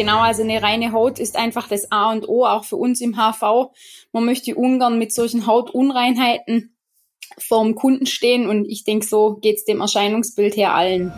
Genau, 0.00 0.20
also 0.20 0.42
eine 0.42 0.62
reine 0.62 0.92
Haut 0.92 1.18
ist 1.18 1.36
einfach 1.36 1.68
das 1.68 1.92
A 1.92 2.10
und 2.10 2.26
O, 2.26 2.46
auch 2.46 2.64
für 2.64 2.76
uns 2.76 3.02
im 3.02 3.16
HV. 3.16 3.70
Man 4.12 4.24
möchte 4.24 4.54
ungern 4.54 4.98
mit 4.98 5.12
solchen 5.12 5.46
Hautunreinheiten 5.46 6.74
vorm 7.36 7.74
Kunden 7.74 8.06
stehen 8.06 8.48
und 8.48 8.64
ich 8.64 8.84
denke, 8.84 9.04
so 9.04 9.34
geht's 9.34 9.66
dem 9.66 9.82
Erscheinungsbild 9.82 10.56
her 10.56 10.72
allen. 10.72 11.12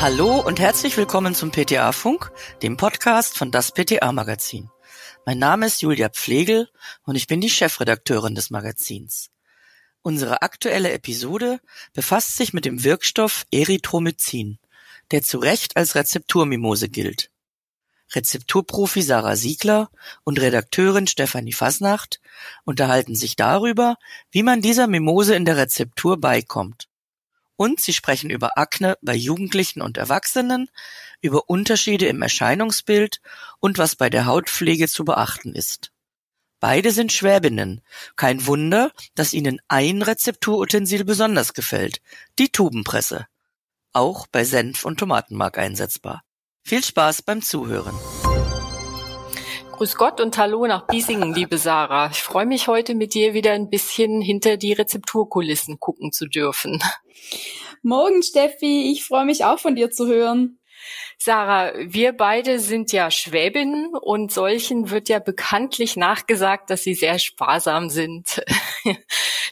Hallo 0.00 0.40
und 0.40 0.58
herzlich 0.58 0.96
willkommen 0.96 1.34
zum 1.34 1.50
PTA 1.50 1.92
Funk, 1.92 2.32
dem 2.62 2.78
Podcast 2.78 3.36
von 3.36 3.50
das 3.50 3.72
PTA 3.72 4.10
Magazin. 4.10 4.70
Mein 5.26 5.38
Name 5.38 5.66
ist 5.66 5.82
Julia 5.82 6.08
Pflegel 6.08 6.70
und 7.04 7.16
ich 7.16 7.26
bin 7.26 7.42
die 7.42 7.50
Chefredakteurin 7.50 8.34
des 8.34 8.48
Magazins. 8.48 9.28
Unsere 10.00 10.40
aktuelle 10.42 10.92
Episode 10.92 11.60
befasst 11.92 12.36
sich 12.36 12.54
mit 12.54 12.64
dem 12.64 12.82
Wirkstoff 12.82 13.44
Erythromycin, 13.52 14.58
der 15.12 15.22
zu 15.22 15.38
Recht 15.38 15.76
als 15.76 15.94
Rezepturmimose 15.94 16.88
gilt. 16.88 17.30
Rezepturprofi 18.14 19.02
Sarah 19.02 19.36
Siegler 19.36 19.90
und 20.24 20.40
Redakteurin 20.40 21.06
Stefanie 21.06 21.52
Fasnacht 21.52 22.20
unterhalten 22.64 23.14
sich 23.14 23.36
darüber, 23.36 23.96
wie 24.30 24.42
man 24.42 24.60
dieser 24.60 24.86
Mimose 24.86 25.34
in 25.34 25.44
der 25.44 25.56
Rezeptur 25.56 26.20
beikommt. 26.20 26.88
Und 27.56 27.80
sie 27.80 27.92
sprechen 27.92 28.30
über 28.30 28.58
Akne 28.58 28.98
bei 29.02 29.14
Jugendlichen 29.14 29.82
und 29.82 29.96
Erwachsenen, 29.96 30.68
über 31.20 31.48
Unterschiede 31.48 32.06
im 32.06 32.20
Erscheinungsbild 32.20 33.20
und 33.60 33.78
was 33.78 33.96
bei 33.96 34.10
der 34.10 34.26
Hautpflege 34.26 34.88
zu 34.88 35.04
beachten 35.04 35.54
ist. 35.54 35.92
Beide 36.60 36.92
sind 36.92 37.12
Schwäbinnen. 37.12 37.82
Kein 38.16 38.46
Wunder, 38.46 38.92
dass 39.14 39.32
ihnen 39.32 39.60
ein 39.68 40.02
Rezepturutensil 40.02 41.04
besonders 41.04 41.54
gefällt, 41.54 42.00
die 42.38 42.50
Tubenpresse. 42.50 43.26
Auch 43.94 44.26
bei 44.26 44.44
Senf 44.44 44.86
und 44.86 44.98
Tomatenmark 44.98 45.58
einsetzbar. 45.58 46.22
Viel 46.64 46.82
Spaß 46.82 47.20
beim 47.22 47.42
Zuhören. 47.42 47.94
Grüß 49.72 49.96
Gott 49.96 50.18
und 50.18 50.38
Hallo 50.38 50.66
nach 50.66 50.86
Biesingen, 50.86 51.34
liebe 51.34 51.58
Sarah. 51.58 52.08
Ich 52.10 52.22
freue 52.22 52.46
mich 52.46 52.68
heute 52.68 52.94
mit 52.94 53.12
dir 53.12 53.34
wieder 53.34 53.52
ein 53.52 53.68
bisschen 53.68 54.22
hinter 54.22 54.56
die 54.56 54.72
Rezepturkulissen 54.72 55.78
gucken 55.78 56.10
zu 56.10 56.26
dürfen. 56.26 56.82
Morgen, 57.82 58.22
Steffi. 58.22 58.90
Ich 58.92 59.04
freue 59.04 59.26
mich 59.26 59.44
auch 59.44 59.58
von 59.58 59.74
dir 59.74 59.90
zu 59.90 60.06
hören. 60.06 60.58
Sarah, 61.18 61.72
wir 61.78 62.12
beide 62.12 62.58
sind 62.58 62.92
ja 62.92 63.10
Schwäbinnen 63.10 63.94
und 63.94 64.32
solchen 64.32 64.90
wird 64.90 65.08
ja 65.08 65.18
bekanntlich 65.18 65.96
nachgesagt, 65.96 66.70
dass 66.70 66.82
sie 66.82 66.94
sehr 66.94 67.18
sparsam 67.18 67.88
sind. 67.90 68.42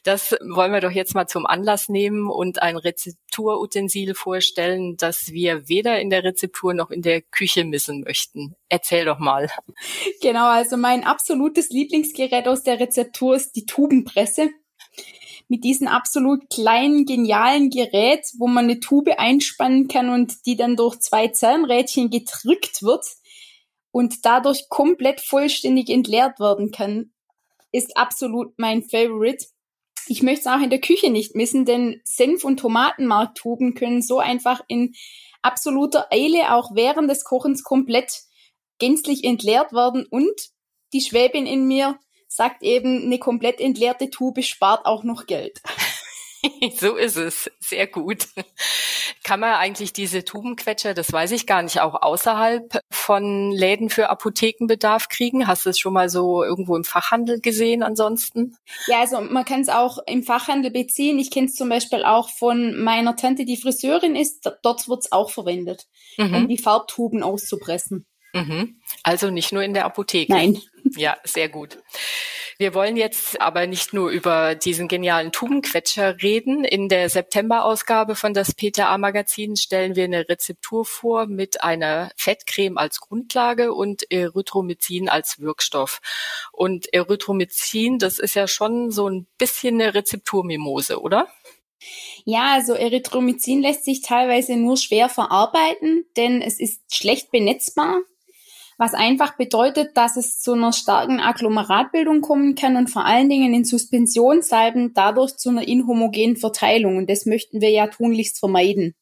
Das 0.02 0.32
wollen 0.40 0.72
wir 0.72 0.80
doch 0.80 0.90
jetzt 0.90 1.14
mal 1.14 1.26
zum 1.26 1.44
Anlass 1.44 1.90
nehmen 1.90 2.30
und 2.30 2.62
ein 2.62 2.78
Rezepturutensil 2.78 4.14
vorstellen, 4.14 4.96
das 4.96 5.30
wir 5.30 5.68
weder 5.68 6.00
in 6.00 6.08
der 6.08 6.24
Rezeptur 6.24 6.72
noch 6.72 6.90
in 6.90 7.02
der 7.02 7.20
Küche 7.20 7.64
missen 7.64 8.00
möchten. 8.00 8.54
Erzähl 8.70 9.04
doch 9.04 9.18
mal. 9.18 9.50
Genau, 10.22 10.48
also 10.48 10.78
mein 10.78 11.04
absolutes 11.04 11.68
Lieblingsgerät 11.68 12.48
aus 12.48 12.62
der 12.62 12.80
Rezeptur 12.80 13.36
ist 13.36 13.52
die 13.56 13.66
Tubenpresse 13.66 14.48
mit 15.50 15.64
diesem 15.64 15.88
absolut 15.88 16.48
kleinen, 16.48 17.06
genialen 17.06 17.70
Gerät, 17.70 18.24
wo 18.38 18.46
man 18.46 18.66
eine 18.66 18.78
Tube 18.78 19.18
einspannen 19.18 19.88
kann 19.88 20.08
und 20.08 20.46
die 20.46 20.54
dann 20.54 20.76
durch 20.76 21.00
zwei 21.00 21.26
Zahnrädchen 21.26 22.08
gedrückt 22.08 22.84
wird 22.84 23.04
und 23.90 24.24
dadurch 24.24 24.68
komplett 24.68 25.20
vollständig 25.20 25.90
entleert 25.90 26.38
werden 26.38 26.70
kann, 26.70 27.12
ist 27.72 27.96
absolut 27.96 28.54
mein 28.58 28.84
Favorite. 28.84 29.44
Ich 30.06 30.22
möchte 30.22 30.42
es 30.42 30.46
auch 30.46 30.62
in 30.62 30.70
der 30.70 30.80
Küche 30.80 31.10
nicht 31.10 31.34
missen, 31.34 31.64
denn 31.64 32.00
Senf- 32.04 32.44
und 32.44 32.58
Tomatenmarktuben 32.58 33.74
können 33.74 34.02
so 34.02 34.20
einfach 34.20 34.60
in 34.68 34.94
absoluter 35.42 36.06
Eile 36.12 36.54
auch 36.54 36.76
während 36.76 37.10
des 37.10 37.24
Kochens 37.24 37.64
komplett 37.64 38.22
gänzlich 38.78 39.24
entleert 39.24 39.72
werden 39.72 40.06
und 40.08 40.50
die 40.92 41.00
Schwäbin 41.00 41.46
in 41.46 41.66
mir 41.66 41.98
sagt 42.30 42.62
eben, 42.62 43.02
eine 43.02 43.18
komplett 43.18 43.60
entleerte 43.60 44.08
Tube 44.08 44.42
spart 44.44 44.86
auch 44.86 45.02
noch 45.02 45.26
Geld. 45.26 45.60
so 46.78 46.96
ist 46.96 47.16
es. 47.16 47.50
Sehr 47.58 47.88
gut. 47.88 48.28
Kann 49.24 49.40
man 49.40 49.54
eigentlich 49.54 49.92
diese 49.92 50.24
Tubenquetscher, 50.24 50.94
das 50.94 51.12
weiß 51.12 51.32
ich 51.32 51.46
gar 51.46 51.62
nicht, 51.62 51.80
auch 51.80 52.00
außerhalb 52.00 52.80
von 52.90 53.50
Läden 53.50 53.90
für 53.90 54.08
Apothekenbedarf 54.08 55.08
kriegen? 55.08 55.48
Hast 55.48 55.66
du 55.66 55.70
es 55.70 55.78
schon 55.78 55.92
mal 55.92 56.08
so 56.08 56.44
irgendwo 56.44 56.76
im 56.76 56.84
Fachhandel 56.84 57.40
gesehen 57.40 57.82
ansonsten? 57.82 58.56
Ja, 58.86 59.00
also 59.00 59.20
man 59.20 59.44
kann 59.44 59.60
es 59.60 59.68
auch 59.68 59.98
im 60.06 60.22
Fachhandel 60.22 60.70
beziehen. 60.70 61.18
Ich 61.18 61.30
kenne 61.30 61.48
es 61.48 61.56
zum 61.56 61.68
Beispiel 61.68 62.04
auch 62.04 62.30
von 62.30 62.80
meiner 62.80 63.16
Tante, 63.16 63.44
die 63.44 63.56
Friseurin 63.56 64.14
ist. 64.14 64.48
Dort 64.62 64.88
wird 64.88 65.00
es 65.00 65.12
auch 65.12 65.30
verwendet, 65.30 65.88
mhm. 66.16 66.34
um 66.34 66.48
die 66.48 66.58
Farbtuben 66.58 67.22
auszupressen. 67.24 68.06
Mhm. 68.32 68.80
Also 69.02 69.30
nicht 69.30 69.52
nur 69.52 69.62
in 69.62 69.74
der 69.74 69.84
Apotheke. 69.84 70.32
Nein. 70.32 70.60
Ja, 70.96 71.16
sehr 71.24 71.48
gut. 71.48 71.78
Wir 72.58 72.74
wollen 72.74 72.98
jetzt 72.98 73.40
aber 73.40 73.66
nicht 73.66 73.94
nur 73.94 74.10
über 74.10 74.54
diesen 74.54 74.86
genialen 74.86 75.32
Tubenquetscher 75.32 76.20
reden. 76.20 76.62
In 76.64 76.90
der 76.90 77.08
September-Ausgabe 77.08 78.16
von 78.16 78.34
das 78.34 78.54
PTA-Magazin 78.54 79.56
stellen 79.56 79.96
wir 79.96 80.04
eine 80.04 80.28
Rezeptur 80.28 80.84
vor 80.84 81.26
mit 81.26 81.62
einer 81.62 82.10
Fettcreme 82.16 82.76
als 82.76 83.00
Grundlage 83.00 83.72
und 83.72 84.10
Erythromycin 84.10 85.08
als 85.08 85.40
Wirkstoff. 85.40 86.00
Und 86.52 86.92
Erythromycin, 86.92 87.98
das 87.98 88.18
ist 88.18 88.34
ja 88.34 88.46
schon 88.46 88.90
so 88.90 89.08
ein 89.08 89.26
bisschen 89.38 89.80
eine 89.80 89.94
Rezepturmimose, 89.94 91.00
oder? 91.00 91.28
Ja, 92.26 92.52
also 92.52 92.74
Erythromycin 92.74 93.62
lässt 93.62 93.86
sich 93.86 94.02
teilweise 94.02 94.56
nur 94.56 94.76
schwer 94.76 95.08
verarbeiten, 95.08 96.04
denn 96.16 96.42
es 96.42 96.60
ist 96.60 96.94
schlecht 96.94 97.30
benetzbar 97.30 98.00
was 98.80 98.94
einfach 98.94 99.36
bedeutet, 99.36 99.94
dass 99.94 100.16
es 100.16 100.40
zu 100.40 100.54
einer 100.54 100.72
starken 100.72 101.20
Agglomeratbildung 101.20 102.22
kommen 102.22 102.54
kann 102.54 102.78
und 102.78 102.88
vor 102.88 103.04
allen 103.04 103.28
Dingen 103.28 103.52
in 103.52 103.66
Suspensionssalben 103.66 104.94
dadurch 104.94 105.36
zu 105.36 105.50
einer 105.50 105.68
inhomogenen 105.68 106.38
Verteilung. 106.38 106.96
Und 106.96 107.10
das 107.10 107.26
möchten 107.26 107.60
wir 107.60 107.68
ja 107.68 107.88
tunlichst 107.88 108.38
vermeiden. 108.38 108.94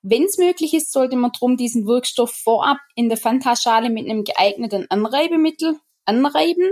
Wenn 0.00 0.24
es 0.24 0.38
möglich 0.38 0.72
ist, 0.72 0.92
sollte 0.92 1.16
man 1.16 1.32
drum 1.32 1.58
diesen 1.58 1.86
Wirkstoff 1.86 2.32
vorab 2.32 2.78
in 2.94 3.10
der 3.10 3.18
Fantaschale 3.18 3.90
mit 3.90 4.08
einem 4.08 4.24
geeigneten 4.24 4.86
Anreibemittel 4.88 5.78
anreiben. 6.06 6.70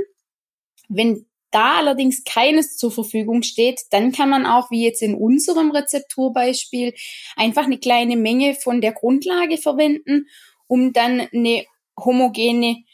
Wenn 0.88 1.26
da 1.50 1.76
allerdings 1.76 2.24
keines 2.24 2.78
zur 2.78 2.90
Verfügung 2.90 3.42
steht, 3.42 3.82
dann 3.90 4.12
kann 4.12 4.30
man 4.30 4.46
auch, 4.46 4.70
wie 4.70 4.82
jetzt 4.82 5.02
in 5.02 5.14
unserem 5.14 5.72
Rezepturbeispiel, 5.72 6.94
einfach 7.36 7.64
eine 7.64 7.76
kleine 7.76 8.16
Menge 8.16 8.54
von 8.54 8.80
der 8.80 8.92
Grundlage 8.92 9.58
verwenden, 9.58 10.26
um 10.68 10.94
dann 10.94 11.28
eine 11.34 11.66
homogene 12.04 12.84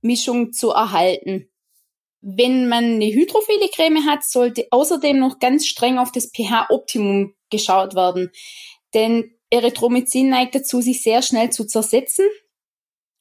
Mischung 0.00 0.52
zu 0.52 0.70
erhalten. 0.70 1.50
Wenn 2.20 2.68
man 2.68 2.84
eine 2.84 3.06
hydrophile 3.06 3.68
Creme 3.68 4.04
hat, 4.06 4.24
sollte 4.24 4.66
außerdem 4.70 5.18
noch 5.18 5.38
ganz 5.38 5.66
streng 5.66 5.98
auf 5.98 6.10
das 6.10 6.30
pH-Optimum 6.34 7.34
geschaut 7.50 7.94
werden. 7.94 8.30
Denn 8.94 9.32
Erythromycin 9.50 10.28
neigt 10.28 10.54
dazu, 10.54 10.80
sich 10.80 11.02
sehr 11.02 11.22
schnell 11.22 11.50
zu 11.50 11.64
zersetzen. 11.64 12.26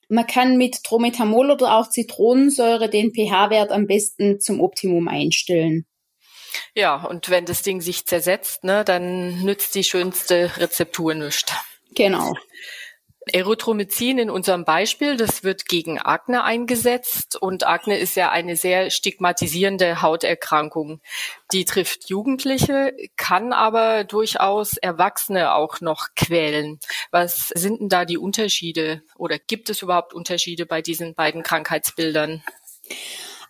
Man 0.09 0.25
kann 0.25 0.57
mit 0.57 0.83
Trometamol 0.83 1.51
oder 1.51 1.77
auch 1.77 1.89
Zitronensäure 1.89 2.89
den 2.89 3.13
pH-Wert 3.13 3.71
am 3.71 3.87
besten 3.87 4.39
zum 4.39 4.61
Optimum 4.61 5.07
einstellen. 5.07 5.85
Ja, 6.73 7.03
und 7.03 7.29
wenn 7.29 7.45
das 7.45 7.61
Ding 7.61 7.81
sich 7.81 8.05
zersetzt, 8.05 8.63
ne, 8.63 8.83
dann 8.83 9.43
nützt 9.43 9.75
die 9.75 9.83
schönste 9.83 10.51
Rezeptur 10.57 11.13
nichts. 11.13 11.53
Genau. 11.93 12.33
Erythromycin 13.29 14.19
in 14.19 14.29
unserem 14.29 14.65
Beispiel, 14.65 15.17
das 15.17 15.43
wird 15.43 15.67
gegen 15.67 15.99
Akne 15.99 16.43
eingesetzt 16.43 17.35
und 17.35 17.65
Akne 17.65 17.97
ist 17.97 18.15
ja 18.15 18.29
eine 18.31 18.55
sehr 18.55 18.89
stigmatisierende 18.89 20.01
Hauterkrankung. 20.01 21.01
Die 21.51 21.65
trifft 21.65 22.09
Jugendliche, 22.09 22.93
kann 23.15 23.53
aber 23.53 24.03
durchaus 24.03 24.77
Erwachsene 24.77 25.53
auch 25.53 25.81
noch 25.81 26.09
quälen. 26.15 26.79
Was 27.11 27.49
sind 27.49 27.81
denn 27.81 27.89
da 27.89 28.05
die 28.05 28.17
Unterschiede 28.17 29.03
oder 29.15 29.39
gibt 29.39 29.69
es 29.69 29.81
überhaupt 29.81 30.13
Unterschiede 30.13 30.65
bei 30.65 30.81
diesen 30.81 31.15
beiden 31.15 31.43
Krankheitsbildern? 31.43 32.43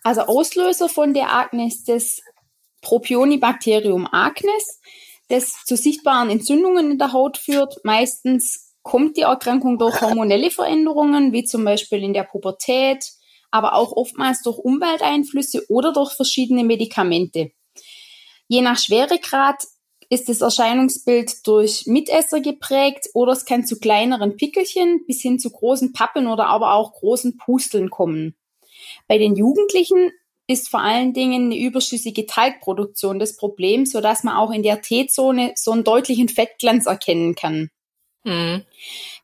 Also 0.02 0.22
Auslöser 0.22 0.88
von 0.88 1.14
der 1.14 1.32
Akne 1.32 1.66
ist 1.66 1.88
das 1.88 2.20
Propionibacterium 2.80 4.08
acnes, 4.12 4.80
das 5.28 5.64
zu 5.64 5.76
sichtbaren 5.76 6.30
Entzündungen 6.30 6.92
in 6.92 6.98
der 6.98 7.12
Haut 7.12 7.36
führt, 7.36 7.84
meistens 7.84 8.67
kommt 8.82 9.16
die 9.16 9.22
Erkrankung 9.22 9.78
durch 9.78 10.00
hormonelle 10.00 10.50
Veränderungen, 10.50 11.32
wie 11.32 11.44
zum 11.44 11.64
Beispiel 11.64 12.02
in 12.02 12.12
der 12.12 12.24
Pubertät, 12.24 13.04
aber 13.50 13.74
auch 13.74 13.92
oftmals 13.92 14.42
durch 14.42 14.58
Umwelteinflüsse 14.58 15.64
oder 15.68 15.92
durch 15.92 16.12
verschiedene 16.12 16.64
Medikamente. 16.64 17.50
Je 18.48 18.62
nach 18.62 18.78
Schweregrad 18.78 19.62
ist 20.10 20.28
das 20.28 20.40
Erscheinungsbild 20.40 21.46
durch 21.46 21.84
Mitesser 21.86 22.40
geprägt 22.40 23.08
oder 23.12 23.32
es 23.32 23.44
kann 23.44 23.66
zu 23.66 23.78
kleineren 23.78 24.36
Pickelchen 24.36 25.04
bis 25.06 25.20
hin 25.20 25.38
zu 25.38 25.50
großen 25.50 25.92
Pappen 25.92 26.26
oder 26.26 26.46
aber 26.46 26.74
auch 26.74 26.94
großen 26.94 27.36
Pusteln 27.36 27.90
kommen. 27.90 28.34
Bei 29.06 29.18
den 29.18 29.36
Jugendlichen 29.36 30.12
ist 30.46 30.70
vor 30.70 30.80
allen 30.80 31.12
Dingen 31.12 31.46
eine 31.46 31.58
überschüssige 31.58 32.24
Talgproduktion 32.24 33.18
das 33.18 33.36
Problem, 33.36 33.84
sodass 33.84 34.24
man 34.24 34.34
auch 34.34 34.50
in 34.50 34.62
der 34.62 34.80
T-Zone 34.80 35.52
so 35.56 35.72
einen 35.72 35.84
deutlichen 35.84 36.30
Fettglanz 36.30 36.86
erkennen 36.86 37.34
kann. 37.34 37.70
Mhm. 38.28 38.64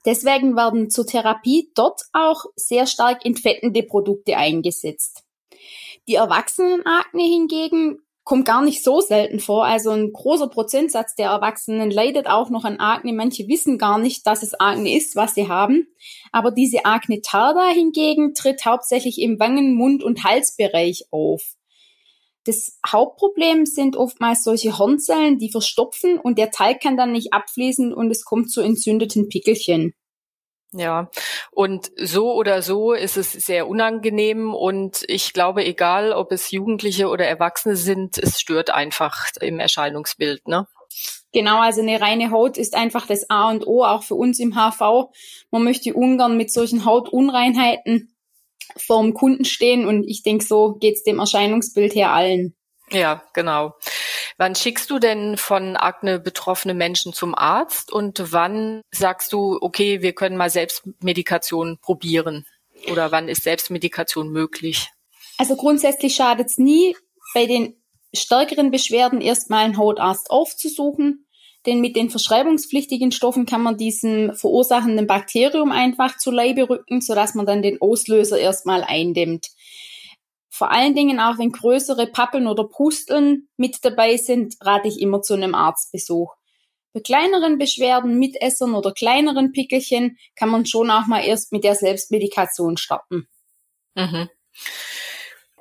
Deswegen 0.05 0.57
werden 0.57 0.91
zur 0.91 1.07
Therapie 1.07 1.71
dort 1.75 2.03
auch 2.13 2.45
sehr 2.57 2.87
stark 2.87 3.25
entfettende 3.25 3.83
Produkte 3.83 4.37
eingesetzt. 4.37 5.25
Die 6.09 6.17
Erwachsenenakne 6.17 7.23
hingegen 7.23 7.99
kommt 8.25 8.47
gar 8.47 8.63
nicht 8.63 8.83
so 8.83 9.01
selten 9.01 9.39
vor. 9.39 9.67
Also 9.67 9.91
ein 9.91 10.13
großer 10.13 10.49
Prozentsatz 10.49 11.15
der 11.15 11.29
Erwachsenen 11.29 11.91
leidet 11.91 12.27
auch 12.27 12.49
noch 12.51 12.65
an 12.65 12.81
Akne. 12.81 13.13
Manche 13.13 13.49
wissen 13.49 13.79
gar 13.79 13.99
nicht, 13.99 14.27
dass 14.27 14.43
es 14.43 14.59
Akne 14.59 14.97
ist, 14.97 15.17
was 15.17 15.35
sie 15.35 15.49
haben. 15.49 15.87
Aber 16.33 16.51
diese 16.51 16.87
Akne 16.87 17.21
tarda 17.21 17.69
hingegen 17.69 18.35
tritt 18.35 18.65
hauptsächlich 18.65 19.21
im 19.21 19.39
Wangen-, 19.39 19.75
Mund- 19.75 20.03
und 20.03 20.25
Halsbereich 20.25 21.07
auf. 21.11 21.43
Das 22.45 22.79
Hauptproblem 22.87 23.65
sind 23.65 23.97
oftmals 23.97 24.45
solche 24.45 24.79
Hornzellen, 24.79 25.39
die 25.39 25.51
verstopfen 25.51 26.19
und 26.19 26.39
der 26.39 26.51
Teig 26.51 26.83
kann 26.83 26.97
dann 26.97 27.13
nicht 27.13 27.33
abfließen 27.33 27.93
und 27.95 28.11
es 28.11 28.25
kommt 28.25 28.51
zu 28.51 28.61
entzündeten 28.61 29.29
Pickelchen. 29.29 29.95
Ja, 30.77 31.09
und 31.53 31.93
so 31.97 32.35
oder 32.35 32.61
so 32.61 32.93
ist 32.95 33.17
es 33.17 33.33
sehr 33.33 33.69
unangenehm 33.69 34.53
und 34.53 35.05
ich 35.07 35.33
glaube, 35.33 35.65
egal 35.65 36.13
ob 36.13 36.33
es 36.33 36.51
Jugendliche 36.51 37.09
oder 37.09 37.27
Erwachsene 37.27 37.77
sind, 37.77 38.19
es 38.19 38.41
stört 38.41 38.71
einfach 38.71 39.27
im 39.41 39.61
Erscheinungsbild, 39.61 40.49
ne? 40.49 40.67
Genau, 41.33 41.59
also 41.61 41.81
eine 41.81 42.01
reine 42.01 42.31
Haut 42.31 42.57
ist 42.57 42.75
einfach 42.75 43.07
das 43.07 43.29
A 43.31 43.51
und 43.51 43.67
O, 43.67 43.85
auch 43.85 44.03
für 44.03 44.15
uns 44.15 44.39
im 44.39 44.55
HV. 44.55 45.11
Man 45.51 45.65
möchte 45.65 45.95
ungern 45.95 46.37
mit 46.37 46.53
solchen 46.53 46.85
Hautunreinheiten 46.85 48.14
vorm 48.77 49.15
Kunden 49.15 49.45
stehen 49.45 49.87
und 49.87 50.05
ich 50.05 50.23
denke, 50.23 50.45
so 50.45 50.75
geht's 50.75 51.03
dem 51.03 51.19
Erscheinungsbild 51.19 51.95
her 51.95 52.13
allen. 52.13 52.55
Ja, 52.91 53.23
genau. 53.33 53.75
Wann 54.37 54.55
schickst 54.55 54.91
du 54.91 54.99
denn 54.99 55.37
von 55.37 55.77
Akne 55.77 56.19
betroffene 56.19 56.75
Menschen 56.75 57.13
zum 57.13 57.35
Arzt 57.35 57.93
und 57.93 58.33
wann 58.33 58.83
sagst 58.91 59.33
du, 59.33 59.59
okay, 59.61 60.03
wir 60.03 60.13
können 60.13 60.37
mal 60.37 60.51
Selbstmedikation 60.51 61.79
probieren? 61.81 62.47
Oder 62.91 63.13
wann 63.13 63.29
ist 63.29 63.45
Selbstmedikation 63.45 64.31
möglich? 64.31 64.89
Also 65.39 65.57
grundsätzlich 65.57 66.15
schadet 66.15 66.49
es 66.49 66.59
nie, 66.59 66.97
bei 67.33 67.47
den 67.47 67.81
stärkeren 68.13 68.71
Beschwerden 68.71 69.21
erstmal 69.21 69.65
einen 69.65 69.79
Hautarzt 69.79 70.31
aufzusuchen. 70.31 71.24
Denn 71.67 71.81
mit 71.81 71.97
den 71.97 72.11
verschreibungspflichtigen 72.11 73.11
Stoffen 73.11 73.47
kann 73.47 73.63
man 73.63 73.79
diesem 73.79 74.35
verursachenden 74.35 75.07
Bakterium 75.07 75.73
einfach 75.73 76.19
zu 76.19 76.31
Leibe 76.31 76.69
rücken, 76.69 77.01
sodass 77.01 77.35
man 77.35 77.47
dann 77.47 77.63
den 77.63 77.81
Auslöser 77.81 78.39
erstmal 78.39 78.85
eindämmt. 78.85 79.49
Vor 80.51 80.71
allen 80.71 80.95
Dingen 80.95 81.19
auch 81.19 81.39
wenn 81.39 81.51
größere 81.51 82.07
Pappeln 82.07 82.47
oder 82.47 82.65
Pusteln 82.65 83.49
mit 83.57 83.85
dabei 83.85 84.17
sind, 84.17 84.55
rate 84.61 84.89
ich 84.89 85.01
immer 85.01 85.23
zu 85.23 85.35
einem 85.35 85.55
Arztbesuch. 85.55 86.35
Bei 86.93 87.01
kleineren 87.01 87.59
Beschwerden, 87.59 88.21
Mitessern 88.21 88.75
oder 88.75 88.93
kleineren 88.93 89.51
Pickelchen 89.51 90.17
kann 90.37 90.49
man 90.49 90.65
schon 90.65 90.93
auch 90.93 91.07
mal 91.07 91.25
erst 91.25 91.51
mit 91.51 91.65
der 91.65 91.75
Selbstmedikation 91.75 92.77
starten. 92.77 93.27
Mhm. 93.97 94.29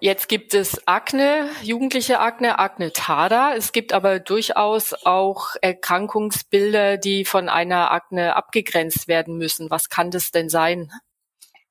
Jetzt 0.04 0.28
gibt 0.28 0.54
es 0.54 0.86
Akne, 0.86 1.48
jugendliche 1.62 2.20
Akne, 2.20 2.60
Akne 2.60 2.92
Tada. 2.92 3.56
Es 3.56 3.72
gibt 3.72 3.94
aber 3.94 4.20
durchaus 4.20 4.94
auch 5.06 5.52
Erkrankungsbilder, 5.62 6.98
die 6.98 7.24
von 7.24 7.48
einer 7.48 7.90
Akne 7.90 8.36
abgegrenzt 8.36 9.08
werden 9.08 9.38
müssen. 9.38 9.70
Was 9.70 9.88
kann 9.88 10.12
das 10.12 10.32
denn 10.32 10.50
sein? 10.50 10.92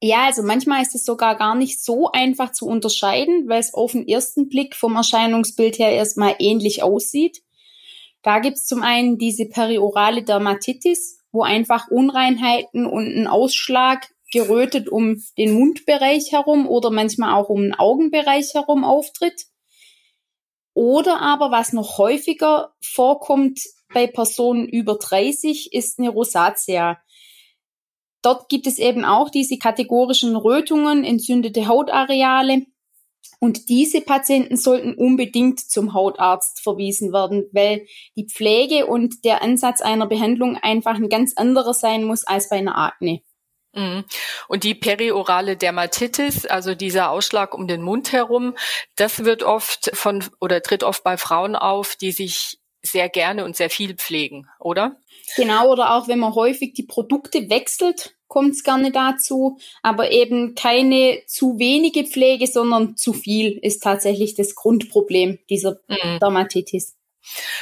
Ja, 0.01 0.25
also 0.25 0.43
manchmal 0.43 0.81
ist 0.81 0.95
es 0.95 1.05
sogar 1.05 1.37
gar 1.37 1.55
nicht 1.55 1.85
so 1.85 2.11
einfach 2.11 2.53
zu 2.53 2.65
unterscheiden, 2.65 3.51
weil 3.51 3.61
es 3.61 3.75
auf 3.75 3.93
den 3.93 4.09
ersten 4.09 4.49
Blick 4.49 4.77
vom 4.77 4.97
Erscheinungsbild 4.97 5.79
her 5.79 5.91
erstmal 5.91 6.35
ähnlich 6.39 6.83
aussieht. 6.83 7.43
Da 8.23 8.39
gibt's 8.39 8.65
zum 8.65 8.83
einen 8.83 9.19
diese 9.19 9.45
periorale 9.45 10.23
Dermatitis, 10.23 11.19
wo 11.33 11.43
einfach 11.43 11.89
Unreinheiten 11.89 12.87
und 12.87 13.15
ein 13.15 13.27
Ausschlag 13.27 14.09
gerötet 14.33 14.89
um 14.89 15.23
den 15.39 15.53
Mundbereich 15.53 16.33
herum 16.33 16.67
oder 16.67 16.91
manchmal 16.91 17.35
auch 17.35 17.49
um 17.49 17.63
den 17.63 17.75
Augenbereich 17.75 18.55
herum 18.55 18.85
auftritt. 18.85 19.47
Oder 20.75 21.21
aber, 21.21 21.51
was 21.51 21.73
noch 21.73 21.99
häufiger 21.99 22.73
vorkommt 22.83 23.61
bei 23.93 24.07
Personen 24.07 24.67
über 24.67 24.97
30, 24.97 25.73
ist 25.73 25.99
eine 25.99 26.09
Rosatia. 26.09 26.99
Dort 28.23 28.49
gibt 28.49 28.67
es 28.67 28.79
eben 28.79 29.05
auch 29.05 29.29
diese 29.29 29.59
kategorischen 29.59 30.35
Rötungen, 30.35 31.05
entzündete 31.05 31.67
Hautareale. 31.67 32.67
Und 33.41 33.69
diese 33.69 34.01
Patienten 34.01 34.57
sollten 34.57 34.95
unbedingt 34.95 35.59
zum 35.59 35.95
Hautarzt 35.95 36.61
verwiesen 36.63 37.13
werden, 37.13 37.49
weil 37.53 37.87
die 38.17 38.27
Pflege 38.27 38.87
und 38.87 39.25
der 39.25 39.43
Ansatz 39.43 39.81
einer 39.83 40.07
Behandlung 40.07 40.57
einfach 40.57 40.95
ein 40.95 41.09
ganz 41.09 41.37
anderer 41.37 41.75
sein 41.75 42.05
muss 42.05 42.25
als 42.25 42.49
bei 42.49 42.57
einer 42.57 42.79
Akne. 42.79 43.23
Mhm. 43.75 44.05
Und 44.49 44.65
die 44.65 44.75
periorale 44.75 45.57
Dermatitis, 45.57 46.47
also 46.47 46.75
dieser 46.75 47.11
Ausschlag 47.11 47.55
um 47.55 47.67
den 47.67 47.83
Mund 47.83 48.13
herum, 48.13 48.55
das 48.97 49.25
wird 49.25 49.43
oft 49.43 49.91
von 49.95 50.25
oder 50.41 50.63
tritt 50.63 50.85
oft 50.85 51.03
bei 51.05 51.17
Frauen 51.17 51.57
auf, 51.57 51.97
die 51.97 52.13
sich 52.13 52.59
sehr 52.83 53.09
gerne 53.09 53.45
und 53.45 53.57
sehr 53.57 53.71
viel 53.71 53.95
pflegen, 53.95 54.49
oder? 54.59 54.97
Genau, 55.37 55.71
oder 55.71 55.95
auch 55.95 56.09
wenn 56.09 56.19
man 56.19 56.35
häufig 56.35 56.75
die 56.75 56.83
Produkte 56.83 57.49
wechselt, 57.49 58.15
kommt 58.27 58.53
es 58.53 58.65
gerne 58.65 58.91
dazu. 58.91 59.59
Aber 59.83 60.11
eben 60.11 60.55
keine 60.55 61.23
zu 61.27 61.59
wenige 61.59 62.05
Pflege, 62.05 62.47
sondern 62.47 62.97
zu 62.97 63.13
viel 63.13 63.59
ist 63.63 63.83
tatsächlich 63.83 64.35
das 64.35 64.55
Grundproblem 64.55 65.39
dieser 65.49 65.79
mhm. 65.87 66.19
Dermatitis. 66.21 66.97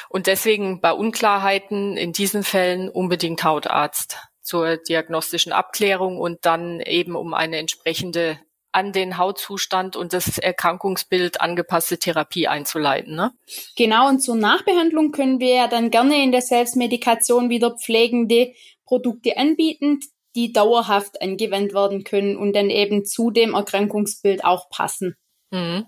Und 0.09 0.27
deswegen 0.27 0.81
bei 0.81 0.93
Unklarheiten 0.93 1.97
in 1.97 2.13
diesen 2.13 2.45
Fällen 2.45 2.89
unbedingt 2.89 3.45
Hautarzt 3.45 4.17
zur 4.43 4.77
diagnostischen 4.77 5.53
Abklärung 5.53 6.19
und 6.19 6.47
dann 6.47 6.81
eben 6.81 7.17
um 7.17 7.35
eine 7.35 7.59
entsprechende 7.59 8.39
an 8.73 8.93
den 8.93 9.19
Hautzustand 9.19 9.97
und 9.97 10.13
das 10.13 10.39
Erkrankungsbild 10.39 11.41
angepasste 11.41 11.99
Therapie 11.99 12.47
einzuleiten. 12.47 13.17
Ne? 13.17 13.33
Genau, 13.77 14.09
und 14.09 14.21
zur 14.21 14.37
Nachbehandlung 14.37 15.11
können 15.13 15.41
wir 15.41 15.55
ja 15.55 15.69
dann 15.69 15.91
gerne 15.91 16.23
in 16.23 16.31
der 16.33 16.43
Selbstmedikation 16.43 17.51
wieder 17.51 17.77
pflegende 17.77 18.53
Produkte 18.85 19.37
anbieten, 19.37 20.01
die 20.37 20.53
dauerhaft 20.53 21.21
angewendet 21.21 21.75
werden 21.75 22.05
können 22.05 22.37
und 22.37 22.55
dann 22.55 22.71
eben 22.71 23.05
zu 23.05 23.31
dem 23.31 23.55
Erkrankungsbild 23.55 24.45
auch 24.45 24.71
passen. 24.71 25.17
Mhm. 25.51 25.87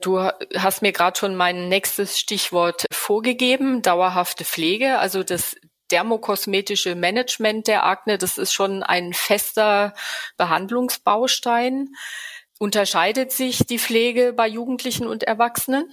Du 0.00 0.18
hast 0.18 0.82
mir 0.82 0.92
gerade 0.92 1.18
schon 1.18 1.36
mein 1.36 1.68
nächstes 1.68 2.18
Stichwort 2.18 2.86
vorgegeben, 2.92 3.80
dauerhafte 3.80 4.44
Pflege. 4.44 4.98
Also 4.98 5.22
das 5.22 5.56
dermokosmetische 5.94 6.96
Management 6.96 7.68
der 7.68 7.86
Akne, 7.86 8.18
das 8.18 8.36
ist 8.36 8.52
schon 8.52 8.82
ein 8.82 9.12
fester 9.12 9.94
Behandlungsbaustein. 10.36 11.90
Unterscheidet 12.58 13.30
sich 13.30 13.58
die 13.58 13.78
Pflege 13.78 14.32
bei 14.32 14.48
Jugendlichen 14.48 15.06
und 15.06 15.22
Erwachsenen? 15.22 15.92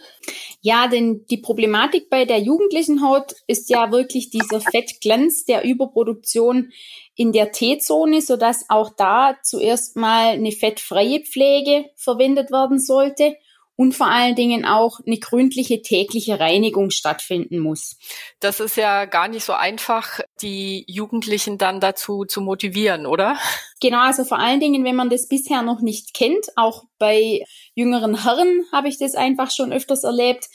Ja, 0.62 0.88
denn 0.88 1.25
die 1.29 1.38
Problematik 1.38 2.10
bei 2.10 2.25
der 2.25 2.39
jugendlichen 2.39 3.03
Haut 3.03 3.36
ist 3.46 3.70
ja 3.70 3.91
wirklich 3.91 4.31
dieser 4.31 4.60
Fettglanz 4.60 5.46
der 5.46 5.63
Überproduktion 5.63 6.72
in 7.15 7.31
der 7.31 7.51
T-Zone, 7.51 8.22
sodass 8.22 8.65
auch 8.70 8.89
da 8.96 9.38
zuerst 9.43 9.98
mal 9.98 10.29
eine 10.29 10.51
fettfreie 10.51 11.20
Pflege 11.20 11.91
verwendet 11.96 12.51
werden 12.51 12.79
sollte 12.79 13.36
und 13.82 13.94
vor 13.94 14.06
allen 14.06 14.36
Dingen 14.36 14.64
auch 14.64 15.00
eine 15.08 15.18
gründliche 15.18 15.82
tägliche 15.82 16.40
Reinigung 16.40 16.92
stattfinden 16.92 17.58
muss. 17.58 17.98
Das 18.40 18.60
ist 18.60 18.78
ja 18.78 19.06
gar 19.06 19.28
nicht 19.28 19.44
so 19.44 19.54
einfach, 19.54 20.20
die 20.40 20.86
Jugendlichen 20.88 21.58
dann 21.58 21.80
dazu 21.80 22.24
zu 22.26 22.42
motivieren, 22.42 23.08
oder? 23.08 23.40
Genau, 23.82 24.02
also 24.02 24.24
vor 24.24 24.38
allen 24.38 24.60
Dingen, 24.60 24.84
wenn 24.84 24.96
man 24.96 25.10
das 25.10 25.28
bisher 25.28 25.64
noch 25.64 25.82
nicht 25.82 26.14
kennt, 26.14 26.46
auch 26.58 26.84
bei 27.00 27.44
jüngeren 27.74 28.24
Herren 28.24 28.66
habe 28.72 28.88
ich 28.88 29.00
das 29.00 29.16
einfach 29.16 29.50
schon 29.50 29.74
öfters 29.74 30.04
erlebt, 30.04 30.46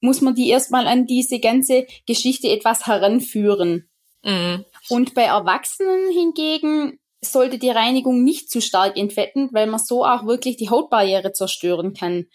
muss 0.00 0.20
man 0.20 0.36
die 0.36 0.48
erstmal 0.48 0.86
an 0.86 1.06
diese 1.06 1.40
ganze 1.40 1.88
Geschichte 2.06 2.48
etwas 2.48 2.86
heranführen. 2.86 3.90
Mhm. 4.22 4.64
Und 4.90 5.14
bei 5.14 5.24
Erwachsenen 5.24 6.12
hingegen 6.12 7.00
sollte 7.20 7.58
die 7.58 7.70
Reinigung 7.70 8.22
nicht 8.22 8.48
zu 8.48 8.60
stark 8.60 8.96
entfetten, 8.96 9.48
weil 9.52 9.66
man 9.66 9.80
so 9.80 10.04
auch 10.04 10.24
wirklich 10.24 10.56
die 10.56 10.70
Hautbarriere 10.70 11.32
zerstören 11.32 11.94
kann. 11.94 12.26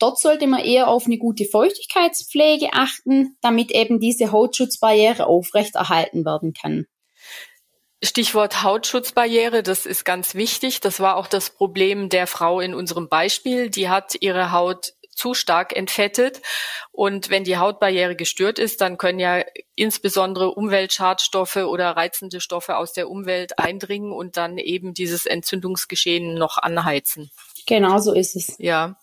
Dort 0.00 0.18
sollte 0.18 0.46
man 0.46 0.64
eher 0.64 0.88
auf 0.88 1.06
eine 1.06 1.18
gute 1.18 1.44
Feuchtigkeitspflege 1.44 2.70
achten, 2.72 3.36
damit 3.42 3.70
eben 3.70 4.00
diese 4.00 4.32
Hautschutzbarriere 4.32 5.26
aufrechterhalten 5.26 6.24
werden 6.24 6.54
kann. 6.54 6.86
Stichwort 8.02 8.62
Hautschutzbarriere, 8.62 9.62
das 9.62 9.84
ist 9.84 10.06
ganz 10.06 10.34
wichtig. 10.34 10.80
Das 10.80 11.00
war 11.00 11.16
auch 11.16 11.26
das 11.26 11.50
Problem 11.50 12.08
der 12.08 12.26
Frau 12.26 12.60
in 12.60 12.74
unserem 12.74 13.10
Beispiel. 13.10 13.68
Die 13.68 13.90
hat 13.90 14.16
ihre 14.20 14.52
Haut 14.52 14.94
zu 15.14 15.34
stark 15.34 15.76
entfettet. 15.76 16.40
Und 16.92 17.28
wenn 17.28 17.44
die 17.44 17.58
Hautbarriere 17.58 18.16
gestört 18.16 18.58
ist, 18.58 18.80
dann 18.80 18.96
können 18.96 19.18
ja 19.18 19.44
insbesondere 19.74 20.52
Umweltschadstoffe 20.52 21.56
oder 21.56 21.90
reizende 21.90 22.40
Stoffe 22.40 22.78
aus 22.78 22.94
der 22.94 23.10
Umwelt 23.10 23.58
eindringen 23.58 24.12
und 24.12 24.38
dann 24.38 24.56
eben 24.56 24.94
dieses 24.94 25.26
Entzündungsgeschehen 25.26 26.34
noch 26.34 26.56
anheizen. 26.56 27.30
Genau 27.66 27.98
so 27.98 28.14
ist 28.14 28.34
es. 28.34 28.54
Ja. 28.58 28.96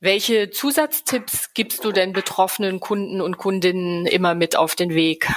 Welche 0.00 0.50
Zusatztipps 0.50 1.54
gibst 1.54 1.84
du 1.84 1.90
denn 1.90 2.12
betroffenen 2.12 2.78
Kunden 2.78 3.20
und 3.20 3.36
Kundinnen 3.36 4.06
immer 4.06 4.36
mit 4.36 4.54
auf 4.54 4.76
den 4.76 4.94
Weg? 4.94 5.28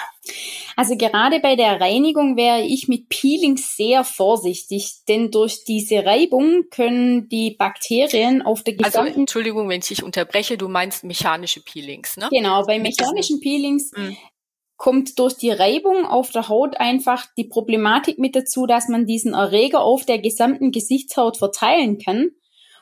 Also 0.75 0.95
gerade 0.95 1.39
bei 1.39 1.55
der 1.55 1.81
Reinigung 1.81 2.37
wäre 2.37 2.61
ich 2.61 2.87
mit 2.87 3.09
Peelings 3.09 3.75
sehr 3.75 4.03
vorsichtig, 4.03 5.03
denn 5.07 5.31
durch 5.31 5.63
diese 5.63 6.05
Reibung 6.05 6.65
können 6.69 7.27
die 7.27 7.55
Bakterien 7.57 8.43
auf 8.43 8.61
der 8.61 8.75
gesamten... 8.75 9.07
Also 9.07 9.19
Entschuldigung, 9.19 9.67
wenn 9.67 9.81
ich 9.81 9.87
dich 9.87 10.03
unterbreche, 10.03 10.57
du 10.57 10.67
meinst 10.67 11.03
mechanische 11.03 11.61
Peelings, 11.61 12.17
ne? 12.17 12.29
Genau, 12.29 12.63
bei 12.63 12.77
mechanischen 12.77 13.39
Peelings 13.39 13.91
mhm. 13.97 14.15
kommt 14.77 15.17
durch 15.17 15.37
die 15.37 15.49
Reibung 15.51 16.05
auf 16.05 16.29
der 16.29 16.49
Haut 16.49 16.79
einfach 16.79 17.25
die 17.35 17.45
Problematik 17.45 18.19
mit 18.19 18.35
dazu, 18.35 18.67
dass 18.67 18.89
man 18.89 19.07
diesen 19.07 19.33
Erreger 19.33 19.81
auf 19.81 20.05
der 20.05 20.19
gesamten 20.19 20.71
Gesichtshaut 20.71 21.37
verteilen 21.37 21.97
kann 21.97 22.29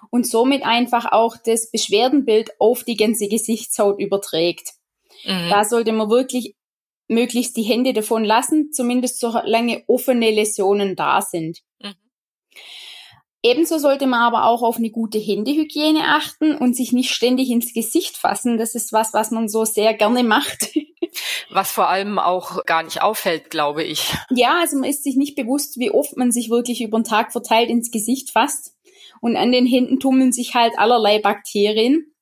und 0.10 0.28
somit 0.28 0.64
einfach 0.64 1.12
auch 1.12 1.38
das 1.38 1.72
Beschwerdenbild 1.72 2.60
auf 2.60 2.84
die 2.84 2.96
ganze 2.96 3.28
Gesichtshaut 3.28 4.00
überträgt. 4.00 4.74
Mhm. 5.26 5.50
Da 5.50 5.66
sollte 5.66 5.92
man 5.92 6.10
wirklich 6.10 6.56
möglichst 7.08 7.58
die 7.58 7.64
Hände 7.64 7.94
davon 7.94 8.24
lassen, 8.24 8.72
zumindest 8.72 9.20
solange 9.20 9.84
offene 9.88 10.32
Läsionen 10.32 10.96
da 10.96 11.22
sind. 11.22 11.60
Mhm. 11.82 11.96
Ebenso 13.42 13.78
sollte 13.78 14.06
man 14.06 14.20
aber 14.22 14.46
auch 14.46 14.64
auf 14.64 14.78
eine 14.78 14.90
gute 14.90 15.18
Händehygiene 15.18 16.04
achten 16.04 16.56
und 16.56 16.76
sich 16.76 16.92
nicht 16.92 17.12
ständig 17.12 17.50
ins 17.50 17.74
Gesicht 17.74 18.18
fassen. 18.18 18.58
Das 18.58 18.76
ist 18.76 18.92
was, 18.92 19.14
was 19.14 19.32
man 19.32 19.48
so 19.48 19.64
sehr 19.64 19.94
gerne 19.94 20.24
macht. 20.24 20.70
Was 21.52 21.72
vor 21.72 21.90
allem 21.90 22.20
auch 22.20 22.66
gar 22.66 22.84
nicht 22.84 23.02
auffällt, 23.02 23.50
glaube 23.50 23.84
ich. 23.84 24.14
Ja, 24.30 24.60
also 24.60 24.78
man 24.78 24.90
ist 24.90 25.04
sich 25.04 25.16
nicht 25.16 25.36
bewusst, 25.36 25.80
wie 25.80 25.90
oft 25.90 26.16
man 26.16 26.32
sich 26.32 26.52
wirklich 26.52 26.82
über 26.82 27.00
den 27.00 27.04
Tag 27.04 27.32
verteilt 27.32 27.70
ins 27.70 27.90
Gesicht 27.90 28.30
fasst. 28.30 28.76
Und 29.22 29.36
an 29.36 29.52
den 29.52 29.66
Händen 29.66 30.00
tummeln 30.00 30.32
sich 30.32 30.56
halt 30.56 30.78
allerlei 30.78 31.20
Bakterien. 31.20 32.14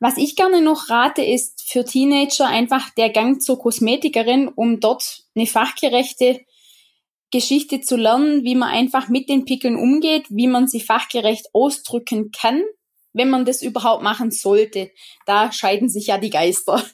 Was 0.00 0.16
ich 0.16 0.36
gerne 0.36 0.60
noch 0.60 0.88
rate, 0.88 1.22
ist 1.22 1.62
für 1.66 1.84
Teenager 1.84 2.46
einfach 2.46 2.90
der 2.90 3.10
Gang 3.10 3.40
zur 3.40 3.58
Kosmetikerin, 3.58 4.48
um 4.48 4.80
dort 4.80 5.24
eine 5.34 5.46
fachgerechte 5.46 6.40
Geschichte 7.30 7.80
zu 7.80 7.96
lernen, 7.96 8.44
wie 8.44 8.54
man 8.54 8.70
einfach 8.70 9.08
mit 9.08 9.28
den 9.28 9.44
Pickeln 9.44 9.76
umgeht, 9.76 10.26
wie 10.30 10.48
man 10.48 10.66
sie 10.66 10.80
fachgerecht 10.80 11.50
ausdrücken 11.52 12.32
kann, 12.32 12.62
wenn 13.12 13.30
man 13.30 13.44
das 13.44 13.62
überhaupt 13.62 14.02
machen 14.02 14.30
sollte. 14.30 14.90
Da 15.26 15.52
scheiden 15.52 15.88
sich 15.88 16.08
ja 16.08 16.18
die 16.18 16.30
Geister. 16.30 16.84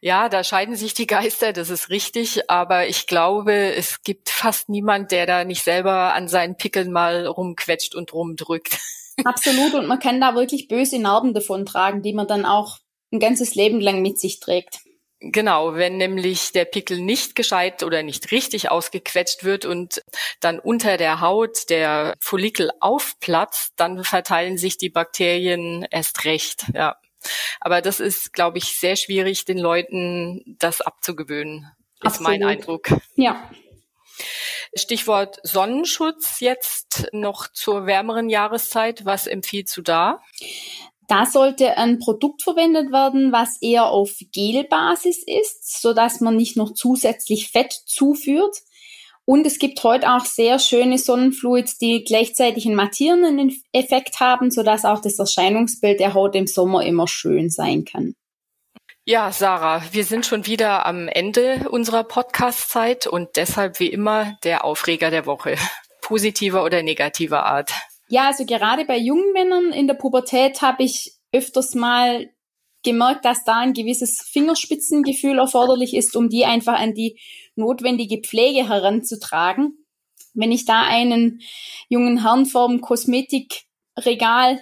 Ja, 0.00 0.28
da 0.28 0.44
scheiden 0.44 0.76
sich 0.76 0.94
die 0.94 1.06
Geister, 1.06 1.52
das 1.52 1.70
ist 1.70 1.90
richtig, 1.90 2.50
aber 2.50 2.86
ich 2.86 3.06
glaube, 3.06 3.52
es 3.52 4.02
gibt 4.02 4.28
fast 4.28 4.68
niemand, 4.68 5.12
der 5.12 5.26
da 5.26 5.44
nicht 5.44 5.62
selber 5.62 6.14
an 6.14 6.28
seinen 6.28 6.56
Pickeln 6.56 6.92
mal 6.92 7.26
rumquetscht 7.26 7.94
und 7.94 8.12
rumdrückt. 8.12 8.78
Absolut. 9.24 9.74
Und 9.74 9.86
man 9.86 9.98
kann 9.98 10.20
da 10.20 10.34
wirklich 10.34 10.68
böse 10.68 10.98
Narben 10.98 11.34
davon 11.34 11.64
tragen, 11.66 12.02
die 12.02 12.12
man 12.12 12.26
dann 12.26 12.44
auch 12.44 12.78
ein 13.12 13.20
ganzes 13.20 13.54
Leben 13.54 13.80
lang 13.80 14.02
mit 14.02 14.18
sich 14.18 14.40
trägt. 14.40 14.80
Genau, 15.20 15.74
wenn 15.74 15.96
nämlich 15.96 16.52
der 16.52 16.66
Pickel 16.66 16.98
nicht 16.98 17.34
gescheit 17.34 17.82
oder 17.82 18.02
nicht 18.02 18.30
richtig 18.30 18.70
ausgequetscht 18.70 19.42
wird 19.42 19.64
und 19.64 20.02
dann 20.40 20.58
unter 20.58 20.98
der 20.98 21.22
Haut 21.22 21.70
der 21.70 22.14
Follikel 22.20 22.70
aufplatzt, 22.80 23.72
dann 23.76 24.04
verteilen 24.04 24.58
sich 24.58 24.76
die 24.76 24.90
Bakterien 24.90 25.86
erst 25.90 26.26
recht, 26.26 26.66
ja. 26.74 26.96
Aber 27.60 27.80
das 27.80 28.00
ist, 28.00 28.32
glaube 28.32 28.58
ich, 28.58 28.78
sehr 28.78 28.96
schwierig, 28.96 29.44
den 29.44 29.58
Leuten 29.58 30.56
das 30.58 30.80
abzugewöhnen, 30.80 31.70
ist 32.02 32.06
Absolut. 32.06 32.28
mein 32.30 32.44
Eindruck. 32.44 32.88
Ja. 33.16 33.50
Stichwort 34.76 35.38
Sonnenschutz 35.42 36.40
jetzt 36.40 37.06
noch 37.12 37.48
zur 37.52 37.86
wärmeren 37.86 38.28
Jahreszeit. 38.28 39.04
Was 39.04 39.26
empfiehlst 39.26 39.76
du 39.76 39.82
da? 39.82 40.20
Da 41.06 41.26
sollte 41.26 41.76
ein 41.76 41.98
Produkt 41.98 42.42
verwendet 42.42 42.90
werden, 42.90 43.30
was 43.30 43.60
eher 43.60 43.86
auf 43.86 44.16
Gelbasis 44.32 45.22
ist, 45.26 45.80
so 45.80 45.92
dass 45.92 46.20
man 46.20 46.36
nicht 46.36 46.56
noch 46.56 46.72
zusätzlich 46.72 47.50
Fett 47.50 47.72
zuführt. 47.72 48.56
Und 49.26 49.46
es 49.46 49.58
gibt 49.58 49.82
heute 49.82 50.10
auch 50.12 50.24
sehr 50.24 50.58
schöne 50.58 50.98
Sonnenfluids, 50.98 51.78
die 51.78 52.04
gleichzeitig 52.04 52.66
einen 52.66 52.74
mattierenden 52.74 53.62
Effekt 53.72 54.20
haben, 54.20 54.50
so 54.50 54.62
dass 54.62 54.84
auch 54.84 55.00
das 55.00 55.18
Erscheinungsbild 55.18 55.98
der 55.98 56.12
Haut 56.12 56.34
im 56.34 56.46
Sommer 56.46 56.84
immer 56.84 57.08
schön 57.08 57.48
sein 57.48 57.84
kann. 57.84 58.14
Ja, 59.06 59.32
Sarah, 59.32 59.82
wir 59.92 60.04
sind 60.04 60.24
schon 60.24 60.46
wieder 60.46 60.86
am 60.86 61.08
Ende 61.08 61.68
unserer 61.70 62.04
Podcast-Zeit 62.04 63.06
und 63.06 63.36
deshalb 63.36 63.78
wie 63.80 63.88
immer 63.88 64.38
der 64.44 64.64
Aufreger 64.64 65.10
der 65.10 65.26
Woche. 65.26 65.56
Positiver 66.00 66.64
oder 66.64 66.82
negativer 66.82 67.44
Art? 67.44 67.72
Ja, 68.08 68.28
also 68.28 68.44
gerade 68.44 68.84
bei 68.84 68.98
jungen 68.98 69.32
Männern 69.32 69.72
in 69.72 69.86
der 69.86 69.94
Pubertät 69.94 70.60
habe 70.60 70.84
ich 70.84 71.12
öfters 71.32 71.74
mal 71.74 72.30
gemerkt, 72.82 73.24
dass 73.24 73.44
da 73.44 73.58
ein 73.58 73.72
gewisses 73.72 74.22
Fingerspitzengefühl 74.30 75.38
erforderlich 75.38 75.94
ist, 75.94 76.14
um 76.14 76.28
die 76.28 76.44
einfach 76.44 76.78
an 76.78 76.94
die 76.94 77.18
notwendige 77.56 78.20
Pflege 78.20 78.68
heranzutragen. 78.68 79.84
Wenn 80.32 80.52
ich 80.52 80.64
da 80.64 80.82
einen 80.82 81.40
jungen 81.88 82.22
Herrn 82.22 82.46
vorm 82.46 82.80
Kosmetikregal 82.80 84.60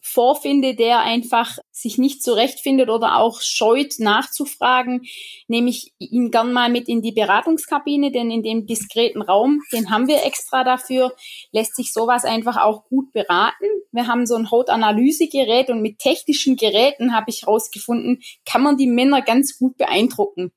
vorfinde, 0.00 0.74
der 0.74 1.00
einfach 1.00 1.58
sich 1.70 1.98
nicht 1.98 2.22
zurechtfindet 2.22 2.88
oder 2.88 3.18
auch 3.18 3.40
scheut 3.40 3.94
nachzufragen, 3.98 5.02
nehme 5.48 5.70
ich 5.70 5.92
ihn 5.98 6.30
gern 6.30 6.52
mal 6.52 6.70
mit 6.70 6.88
in 6.88 7.02
die 7.02 7.12
Beratungskabine, 7.12 8.10
denn 8.10 8.30
in 8.30 8.42
dem 8.42 8.66
diskreten 8.66 9.22
Raum, 9.22 9.60
den 9.72 9.90
haben 9.90 10.08
wir 10.08 10.24
extra 10.24 10.64
dafür, 10.64 11.14
lässt 11.52 11.76
sich 11.76 11.92
sowas 11.92 12.24
einfach 12.24 12.56
auch 12.56 12.84
gut 12.84 13.12
beraten. 13.12 13.66
Wir 13.92 14.06
haben 14.06 14.26
so 14.26 14.34
ein 14.34 14.50
Hautanalysegerät 14.50 15.68
und 15.68 15.82
mit 15.82 15.98
technischen 15.98 16.56
Geräten 16.56 17.14
habe 17.14 17.26
ich 17.28 17.42
herausgefunden, 17.42 18.20
kann 18.44 18.62
man 18.62 18.76
die 18.76 18.86
Männer 18.86 19.22
ganz 19.22 19.58
gut 19.58 19.76
beeindrucken. 19.76 20.52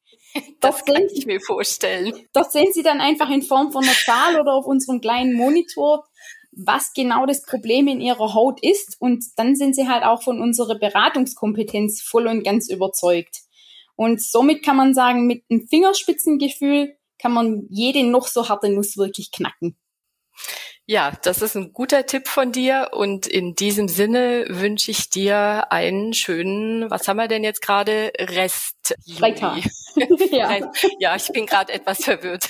Das 0.59 0.85
kann 0.85 1.07
ich 1.13 1.25
mir 1.25 1.41
vorstellen. 1.41 2.13
Dort 2.33 2.51
sehen 2.51 2.71
Sie 2.71 2.83
dann 2.83 3.01
einfach 3.01 3.29
in 3.29 3.41
Form 3.41 3.71
von 3.71 3.83
einer 3.83 3.93
Zahl 3.93 4.39
oder 4.39 4.53
auf 4.53 4.65
unserem 4.65 5.01
kleinen 5.01 5.33
Monitor, 5.33 6.05
was 6.51 6.93
genau 6.93 7.25
das 7.25 7.41
Problem 7.43 7.87
in 7.87 8.01
ihrer 8.01 8.33
Haut 8.33 8.61
ist. 8.61 8.97
Und 8.99 9.23
dann 9.37 9.55
sind 9.55 9.75
sie 9.75 9.87
halt 9.87 10.03
auch 10.03 10.21
von 10.21 10.41
unserer 10.41 10.77
Beratungskompetenz 10.77 12.01
voll 12.01 12.27
und 12.27 12.43
ganz 12.43 12.69
überzeugt. 12.69 13.37
Und 13.95 14.21
somit 14.21 14.63
kann 14.63 14.77
man 14.77 14.93
sagen, 14.93 15.27
mit 15.27 15.43
einem 15.49 15.67
Fingerspitzengefühl 15.67 16.95
kann 17.19 17.33
man 17.33 17.67
jede 17.69 18.03
noch 18.03 18.27
so 18.27 18.49
harte 18.49 18.69
Nuss 18.69 18.97
wirklich 18.97 19.31
knacken. 19.31 19.77
Ja, 20.91 21.13
das 21.21 21.41
ist 21.41 21.55
ein 21.55 21.71
guter 21.71 22.05
Tipp 22.05 22.27
von 22.27 22.51
dir 22.51 22.89
und 22.91 23.25
in 23.25 23.55
diesem 23.55 23.87
Sinne 23.87 24.43
wünsche 24.49 24.91
ich 24.91 25.09
dir 25.09 25.71
einen 25.71 26.13
schönen, 26.13 26.91
was 26.91 27.07
haben 27.07 27.15
wir 27.15 27.29
denn 27.29 27.45
jetzt 27.45 27.61
gerade? 27.61 28.11
Rest. 28.19 28.97
Freitag. 29.17 29.59
ja. 30.31 30.69
ja, 30.99 31.15
ich 31.15 31.29
bin 31.29 31.45
gerade 31.45 31.71
etwas 31.71 32.03
verwirrt. 32.03 32.49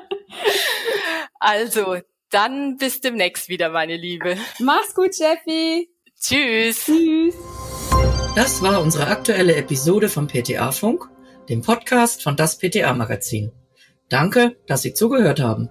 also, 1.40 1.96
dann 2.28 2.76
bis 2.76 3.00
demnächst 3.00 3.48
wieder, 3.48 3.70
meine 3.70 3.96
Liebe. 3.96 4.36
Mach's 4.58 4.94
gut, 4.94 5.16
Jeffy. 5.16 5.88
Tschüss. 6.20 6.84
Tschüss. 6.84 7.34
Das 8.36 8.60
war 8.60 8.82
unsere 8.82 9.06
aktuelle 9.06 9.56
Episode 9.56 10.10
vom 10.10 10.26
PTA 10.26 10.72
Funk, 10.72 11.08
dem 11.48 11.62
Podcast 11.62 12.22
von 12.22 12.36
das 12.36 12.58
PTA 12.58 12.92
Magazin. 12.92 13.50
Danke, 14.10 14.58
dass 14.66 14.82
Sie 14.82 14.92
zugehört 14.92 15.40
haben. 15.40 15.70